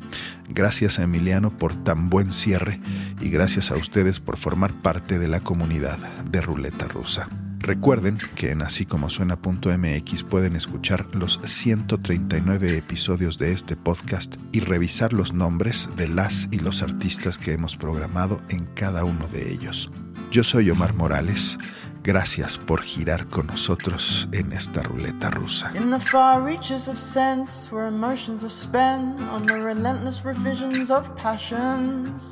Gracias 0.49 0.99
a 0.99 1.05
Emiliano 1.05 1.57
por 1.57 1.77
tan 1.77 2.09
buen 2.09 2.33
cierre 2.33 2.81
y 3.21 3.29
gracias 3.29 3.71
a 3.71 3.77
ustedes 3.77 4.21
por 4.21 4.37
formar 4.37 4.73
parte 4.73 5.19
de 5.19 5.29
la 5.29 5.41
comunidad 5.41 5.99
de 6.25 6.41
Ruleta 6.41 6.89
Rusa. 6.89 7.29
Recuerden 7.61 8.17
que 8.37 8.51
en 8.53 8.63
así 8.63 8.87
como 8.87 9.11
suena.mx 9.11 10.23
pueden 10.25 10.57
escuchar 10.57 11.07
los 11.15 11.41
139 11.45 12.79
episodios 12.79 13.37
de 13.37 13.53
este 13.53 13.77
podcast 13.77 14.37
y 14.51 14.61
revisar 14.61 15.13
los 15.13 15.35
nombres 15.35 15.91
de 15.95 16.09
las 16.09 16.49
y 16.51 16.59
los 16.59 16.83
artistas 16.83 17.37
que 17.37 17.53
hemos 17.53 17.77
programado 17.77 18.41
en 18.49 18.65
cada 18.65 19.05
uno 19.05 19.29
de 19.29 19.53
ellos. 19.53 19.93
Yo 20.31 20.45
soy 20.45 20.71
Omar 20.71 20.95
Morales. 20.95 21.59
Gracias 22.05 22.57
por 22.57 22.85
girar 22.85 23.27
con 23.27 23.49
nosotros 23.49 24.29
en 24.31 24.53
esta 24.53 24.81
ruleta 24.81 25.29
rusa. 25.29 25.73
In 25.75 25.91
the 25.91 25.99
far 25.99 26.41
reaches 26.45 26.87
of 26.87 26.97
sense, 26.97 27.69
where 27.73 27.89
emotions 27.89 28.45
are 28.45 28.49
spent 28.49 29.21
on 29.33 29.43
the 29.43 29.59
relentless 29.59 30.25
revisions 30.25 30.93
of 30.93 31.13
passions. 31.17 32.23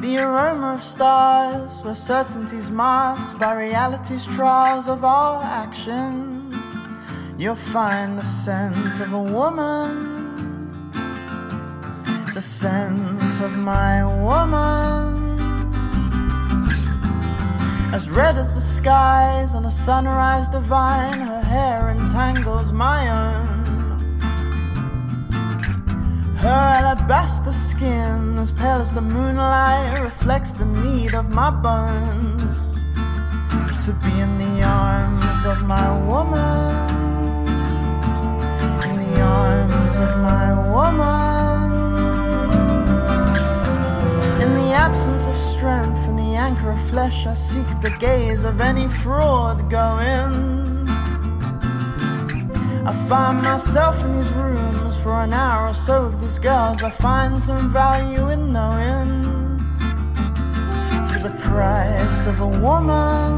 The 0.00 0.18
aroma 0.18 0.74
of 0.74 0.82
stars, 0.82 1.84
where 1.84 1.94
certainty's 1.94 2.72
marked 2.72 3.38
by 3.38 3.54
reality's 3.54 4.26
trials 4.26 4.88
of 4.88 5.04
our 5.04 5.44
actions. 5.44 6.52
You'll 7.38 7.54
find 7.54 8.18
the 8.18 8.24
sense 8.24 8.98
of 8.98 9.12
a 9.12 9.22
woman, 9.22 10.70
the 12.34 12.42
sense 12.42 13.40
of 13.40 13.56
my 13.56 14.04
woman. 14.04 15.11
As 17.92 18.08
red 18.08 18.38
as 18.38 18.54
the 18.54 18.60
skies 18.60 19.54
on 19.54 19.66
a 19.66 19.70
sunrise 19.70 20.48
divine, 20.48 21.20
her 21.20 21.42
hair 21.42 21.90
entangles 21.90 22.72
my 22.72 23.00
own. 23.06 23.62
Her 26.38 26.48
alabaster 26.48 27.52
skin, 27.52 28.38
as 28.38 28.50
pale 28.50 28.80
as 28.80 28.94
the 28.94 29.02
moonlight, 29.02 30.00
reflects 30.00 30.54
the 30.54 30.64
need 30.64 31.14
of 31.14 31.28
my 31.28 31.50
bones. 31.50 32.80
To 33.84 33.92
be 33.92 34.20
in 34.20 34.38
the 34.38 34.62
arms 34.62 35.44
of 35.44 35.62
my 35.64 35.88
woman, 36.06 36.74
in 38.88 38.96
the 39.04 39.20
arms 39.20 39.96
of 39.98 40.16
my 40.30 40.46
woman. 40.72 41.42
In 44.42 44.54
the 44.54 44.72
absence 44.72 45.26
of 45.26 45.36
strength 45.36 46.08
and 46.08 46.18
the 46.18 46.21
anchor 46.42 46.72
of 46.72 46.80
flesh, 46.90 47.24
I 47.24 47.34
seek 47.34 47.68
the 47.80 47.94
gaze 48.00 48.42
of 48.42 48.60
any 48.60 48.88
fraud 48.88 49.70
going. 49.70 50.88
I 52.90 52.92
find 53.08 53.40
myself 53.40 54.04
in 54.04 54.16
these 54.16 54.32
rooms 54.32 55.00
for 55.00 55.12
an 55.26 55.32
hour 55.32 55.68
or 55.68 55.74
so 55.74 56.08
with 56.08 56.20
these 56.20 56.40
girls. 56.40 56.82
I 56.82 56.90
find 56.90 57.40
some 57.40 57.72
value 57.72 58.28
in 58.30 58.52
knowing 58.52 59.12
for 61.10 61.20
the 61.28 61.34
price 61.48 62.26
of 62.26 62.40
a 62.40 62.50
woman, 62.66 63.34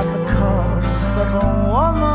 at 0.00 0.06
the 0.14 0.22
cost 0.38 1.14
of 1.24 1.28
a 1.44 1.48
woman. 1.74 2.06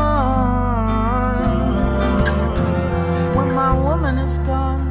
When 3.36 3.54
my 3.54 3.72
woman 3.86 4.16
is 4.16 4.38
gone, 4.38 4.84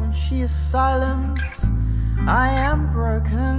when 0.00 0.12
she 0.12 0.40
is 0.40 0.52
silent, 0.52 1.38
I 2.32 2.50
am 2.50 2.92
broken. 2.92 3.58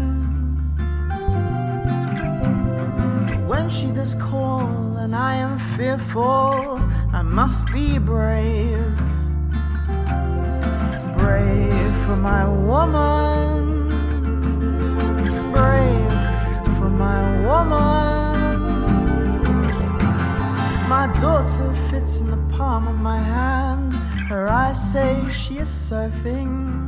When 3.45 3.69
she 3.69 3.91
does 3.91 4.15
call 4.15 4.95
and 4.95 5.13
I 5.13 5.35
am 5.35 5.59
fearful, 5.59 6.79
I 7.11 7.21
must 7.21 7.69
be 7.73 7.99
brave. 7.99 8.95
Brave 11.17 11.95
for 12.05 12.15
my 12.15 12.47
woman, 12.47 13.89
brave 15.51 16.13
for 16.77 16.89
my 16.89 17.21
woman. 17.43 18.61
My 20.87 21.11
daughter 21.19 21.75
fits 21.89 22.19
in 22.19 22.31
the 22.31 22.55
palm 22.55 22.87
of 22.87 22.95
my 22.95 23.17
hand. 23.17 23.91
Her 24.29 24.47
eyes 24.47 24.79
say 24.93 25.29
she 25.29 25.57
is 25.57 25.67
surfing. 25.67 26.80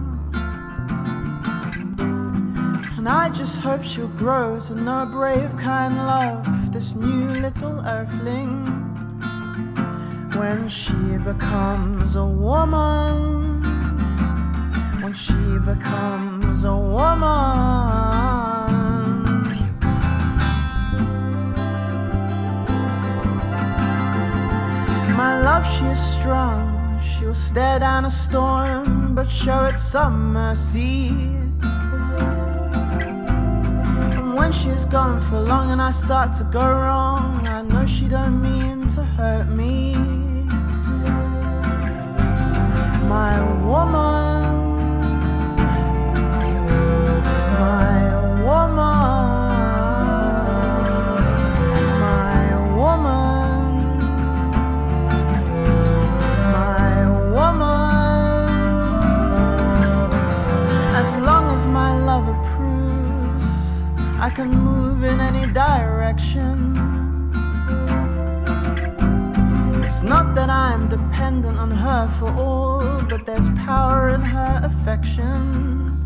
And 3.03 3.09
I 3.09 3.29
just 3.31 3.59
hope 3.59 3.83
she'll 3.83 4.07
grow 4.07 4.61
to 4.61 4.75
know 4.75 5.03
a 5.03 5.05
brave, 5.05 5.57
kind 5.57 5.97
love, 5.97 6.71
this 6.71 6.95
new 6.95 7.27
little 7.41 7.81
earthling. 7.85 8.63
When 10.37 10.69
she 10.69 11.17
becomes 11.17 12.15
a 12.15 12.25
woman, 12.25 13.61
when 15.01 15.13
she 15.13 15.33
becomes 15.65 16.63
a 16.63 16.77
woman. 16.77 17.27
My 25.17 25.41
love, 25.43 25.67
she 25.75 25.83
is 25.87 25.99
strong. 25.99 27.01
She'll 27.03 27.35
stare 27.35 27.79
down 27.79 28.05
a 28.05 28.11
storm, 28.11 29.13
but 29.13 29.29
show 29.29 29.65
it 29.65 29.81
some 29.81 30.31
mercy. 30.31 31.42
For 34.93 35.39
long 35.39 35.71
and 35.71 35.81
I 35.81 35.89
start 35.89 36.33
to 36.33 36.43
go 36.43 36.61
wrong, 36.61 37.47
I 37.47 37.63
know 37.63 37.83
she 37.87 38.07
don't 38.07 38.39
mean 38.43 38.87
to 38.89 39.03
hurt 39.03 39.47
me. 39.49 39.95
My 43.09 43.41
woman, 43.65 44.42
can 64.35 64.49
move 64.49 65.03
in 65.03 65.19
any 65.19 65.45
direction. 65.53 66.73
It's 69.83 70.01
not 70.01 70.33
that 70.33 70.49
I'm 70.49 70.89
dependent 70.89 71.59
on 71.59 71.69
her 71.69 72.09
for 72.17 72.31
all, 72.31 73.03
but 73.03 73.27
there's 73.27 73.49
power 73.49 74.09
in 74.09 74.21
her 74.21 74.61
affection. 74.63 76.03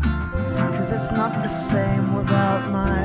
Cause 0.76 0.92
it's 0.92 1.10
not 1.10 1.32
the 1.42 1.48
same 1.48 2.14
without 2.14 2.70
my. 2.70 2.97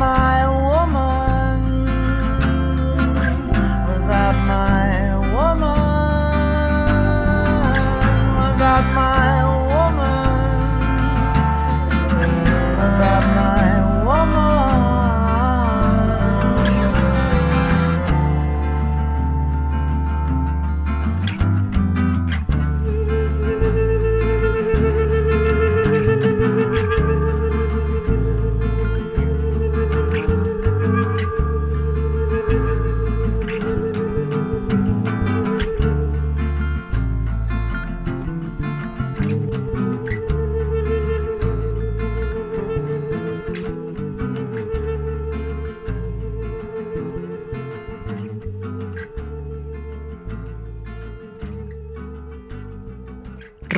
My 0.00 0.39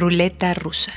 Ruleta 0.02 0.52
rusa. 0.52 0.90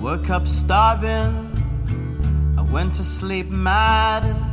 Woke 0.00 0.30
up 0.30 0.48
starving. 0.48 1.52
I 2.56 2.62
went 2.62 2.94
to 2.94 3.04
sleep 3.04 3.50
mad. 3.50 4.51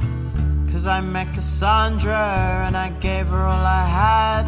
Cause 0.71 0.85
I 0.85 1.01
met 1.01 1.33
Cassandra 1.33 2.63
and 2.67 2.77
I 2.77 2.89
gave 3.01 3.27
her 3.27 3.41
all 3.41 3.65
I 3.65 3.83
had. 3.83 4.47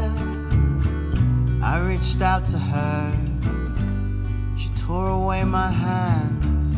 I 1.63 1.79
reached 1.79 2.21
out 2.21 2.47
to 2.49 2.59
her. 2.59 3.11
She 4.55 4.69
tore 4.69 5.09
away 5.09 5.43
my 5.43 5.71
hands. 5.71 6.75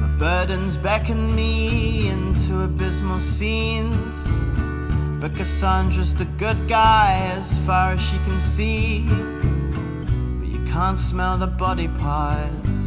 My 0.00 0.08
burdens 0.18 0.76
beckon 0.76 1.34
me 1.34 2.08
into 2.08 2.62
abysmal 2.62 3.18
scenes. 3.18 4.26
But 5.20 5.34
Cassandra's 5.34 6.14
the 6.14 6.26
good 6.38 6.68
guy 6.68 7.32
as 7.36 7.58
far 7.66 7.92
as 7.92 8.00
she 8.00 8.16
can 8.18 8.38
see. 8.38 9.04
But 10.38 10.48
you 10.48 10.64
can't 10.72 10.98
smell 10.98 11.36
the 11.38 11.48
body 11.48 11.88
parts 11.88 12.81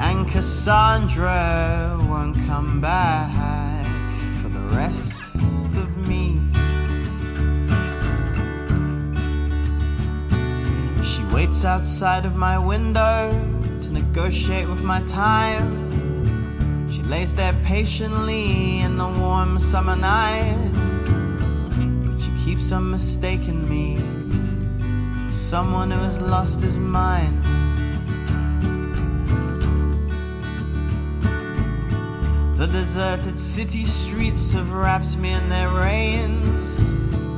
And 0.00 0.28
Cassandra 0.28 1.96
won't 2.08 2.34
come 2.46 2.80
back 2.80 3.86
for 4.42 4.48
the 4.48 4.74
rest 4.74 5.72
of 5.76 5.96
me. 6.08 6.40
She 11.04 11.22
waits 11.32 11.64
outside 11.64 12.26
of 12.26 12.34
my 12.34 12.58
window 12.58 13.30
to 13.82 13.90
negotiate 13.92 14.68
with 14.68 14.82
my 14.82 15.00
time. 15.02 16.90
She 16.90 17.02
lays 17.04 17.36
there 17.36 17.54
patiently 17.64 18.80
in 18.80 18.96
the 18.98 19.06
warm 19.06 19.60
summer 19.60 19.94
nights. 19.94 21.08
But 21.08 22.20
she 22.20 22.44
keeps 22.44 22.72
on 22.72 22.90
mistaking 22.90 23.68
me 23.68 24.19
someone 25.40 25.90
who 25.90 25.98
has 25.98 26.18
lost 26.20 26.60
his 26.60 26.76
mind. 26.76 27.42
The 32.56 32.66
deserted 32.66 33.38
city 33.38 33.84
streets 33.84 34.52
have 34.52 34.70
wrapped 34.70 35.16
me 35.16 35.32
in 35.32 35.48
their 35.48 35.68
reins. 35.70 36.78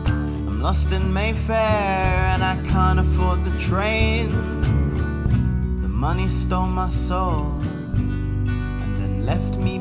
I'm 0.09 0.61
lost 0.61 0.91
in 0.91 1.13
Mayfair 1.13 1.57
and 2.35 2.43
I 2.43 2.61
can't 2.69 2.99
afford 2.99 3.45
the 3.45 3.57
train. 3.61 4.31
The 5.81 5.89
money 5.89 6.29
stole 6.29 6.67
my 6.67 6.91
soul 6.91 7.47
and 7.95 9.01
then 9.01 9.25
left 9.25 9.59
me 9.59 9.79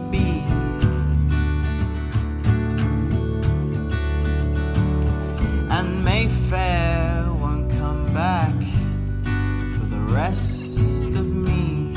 rest 10.32 11.10
of 11.10 11.34
me. 11.36 11.94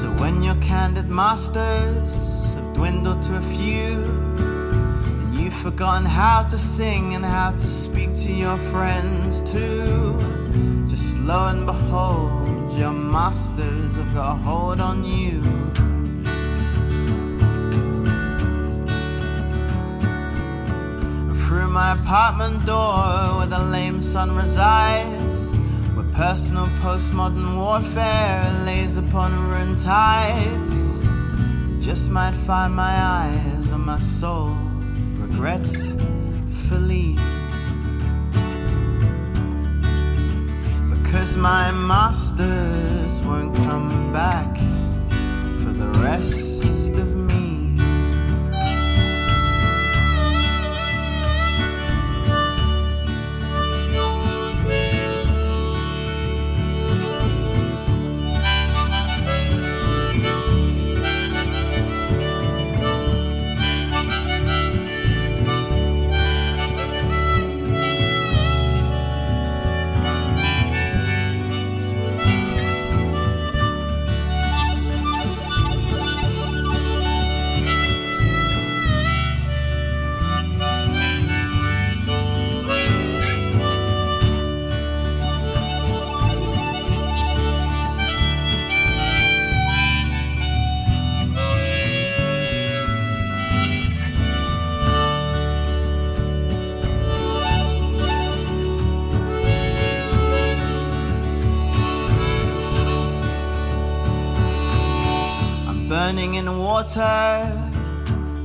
So 0.00 0.08
when 0.22 0.42
your 0.42 0.54
candid 0.62 1.10
masters 1.10 2.54
have 2.54 2.72
dwindled 2.72 3.22
to 3.24 3.36
a 3.36 3.42
few, 3.42 3.92
and 5.20 5.34
you've 5.38 5.60
forgotten 5.68 6.06
how 6.06 6.44
to 6.44 6.58
sing 6.58 7.14
and 7.14 7.24
how 7.24 7.50
to 7.52 7.68
speak 7.68 8.14
to 8.24 8.32
your 8.32 8.56
friends 8.72 9.42
too, 9.42 10.18
just 10.88 11.14
lo 11.18 11.48
and 11.48 11.66
behold, 11.66 12.78
your 12.78 12.92
masters 12.92 13.94
have 13.96 14.14
got 14.14 14.32
a 14.32 14.36
hold 14.36 14.80
on 14.80 15.04
you. 15.04 15.42
My 21.80 21.92
apartment 21.92 22.66
door 22.66 23.38
where 23.38 23.46
the 23.46 23.58
lame 23.58 24.02
sun 24.02 24.30
resides, 24.36 25.48
where 25.94 26.04
personal 26.12 26.66
postmodern 26.82 27.56
warfare 27.56 28.44
lays 28.66 28.98
upon 28.98 29.30
ruined 29.48 29.78
tides. 29.78 31.00
Just 31.80 32.10
might 32.10 32.36
find 32.48 32.76
my 32.76 32.94
eyes 33.18 33.72
on 33.72 33.80
my 33.92 33.98
soul, 33.98 34.54
regrets 35.24 35.92
fully. 36.68 37.16
Because 40.92 41.38
my 41.38 41.72
masters 41.72 43.20
won't 43.22 43.54
come 43.68 44.12
back 44.12 44.54
for 45.62 45.72
the 45.82 45.88
rest 46.04 46.49
burning 106.10 106.34
in 106.34 106.58
water, 106.58 107.70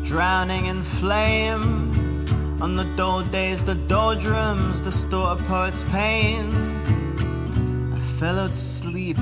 drowning 0.04 0.68
in 0.68 0.84
flame. 0.84 1.90
On 2.62 2.76
the 2.76 2.84
dull 2.96 3.24
days, 3.24 3.64
the 3.64 3.74
doldrums, 3.74 4.84
the 4.84 4.92
store 4.92 5.30
of 5.30 5.40
poet's 5.48 5.84
pain. 5.86 6.52
I 7.92 8.00
fell 8.20 8.38
asleep, 8.38 9.18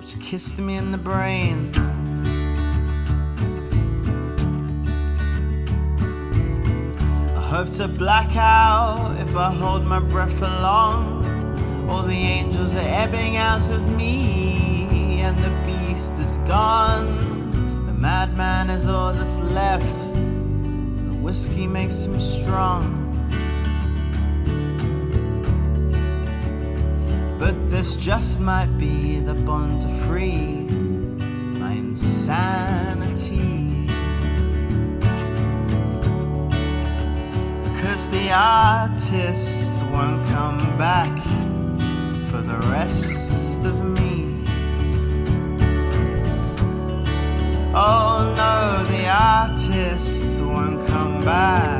which 0.00 0.18
kissed 0.18 0.58
me 0.58 0.74
in 0.76 0.90
the 0.90 0.98
brain. 0.98 1.70
I 7.38 7.42
hope 7.48 7.70
to 7.78 7.86
black 7.86 8.34
out 8.34 9.16
if 9.20 9.36
I 9.36 9.52
hold 9.52 9.84
my 9.84 10.00
breath 10.00 10.36
for 10.36 10.50
long. 10.70 11.24
All 11.88 12.02
the 12.02 12.22
angels 12.38 12.74
are 12.74 12.90
ebbing 13.04 13.36
out 13.36 13.70
of 13.70 13.96
me, 13.96 15.20
and 15.20 15.38
the 15.38 15.50
beast 15.64 15.76
is 15.82 15.85
gone. 16.46 17.86
The 17.86 17.92
madman 17.92 18.70
is 18.70 18.86
all 18.86 19.12
that's 19.12 19.38
left. 19.38 20.12
The 20.12 21.18
whiskey 21.22 21.66
makes 21.66 22.04
him 22.04 22.20
strong. 22.20 23.02
But 27.38 27.70
this 27.70 27.96
just 27.96 28.40
might 28.40 28.78
be 28.78 29.20
the 29.20 29.34
bond 29.34 29.82
to 29.82 29.88
free 30.06 30.66
my 31.58 31.72
insanity. 31.72 33.86
Because 37.64 38.08
the 38.08 38.30
artists 38.32 39.82
won't 39.92 40.26
come 40.28 40.58
back 40.78 41.12
for 42.30 42.40
the 42.40 42.58
rest 42.68 43.25
Oh 47.78 48.32
no, 48.34 48.84
the 48.90 49.06
artists 49.06 50.40
won't 50.40 50.88
come 50.88 51.20
back 51.20 51.75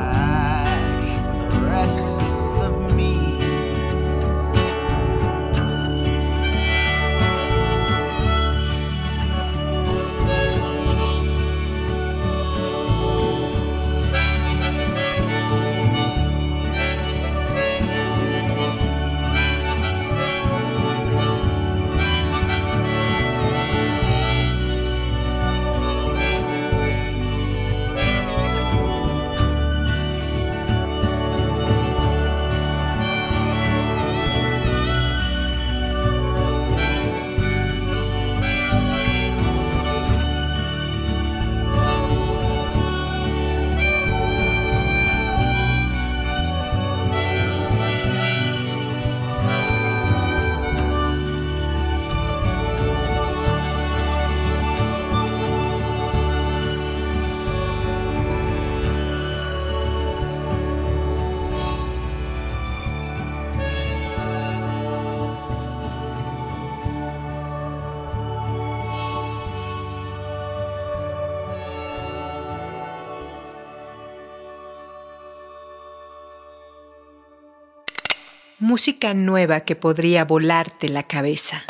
Música 78.69 79.13
nueva 79.13 79.61
que 79.61 79.77
podría 79.77 80.25
volarte 80.25 80.89
la 80.89 81.03
cabeza. 81.03 81.63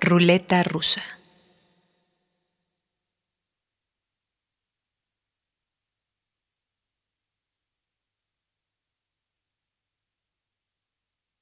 Ruleta 0.00 0.62
rusa. 0.62 1.13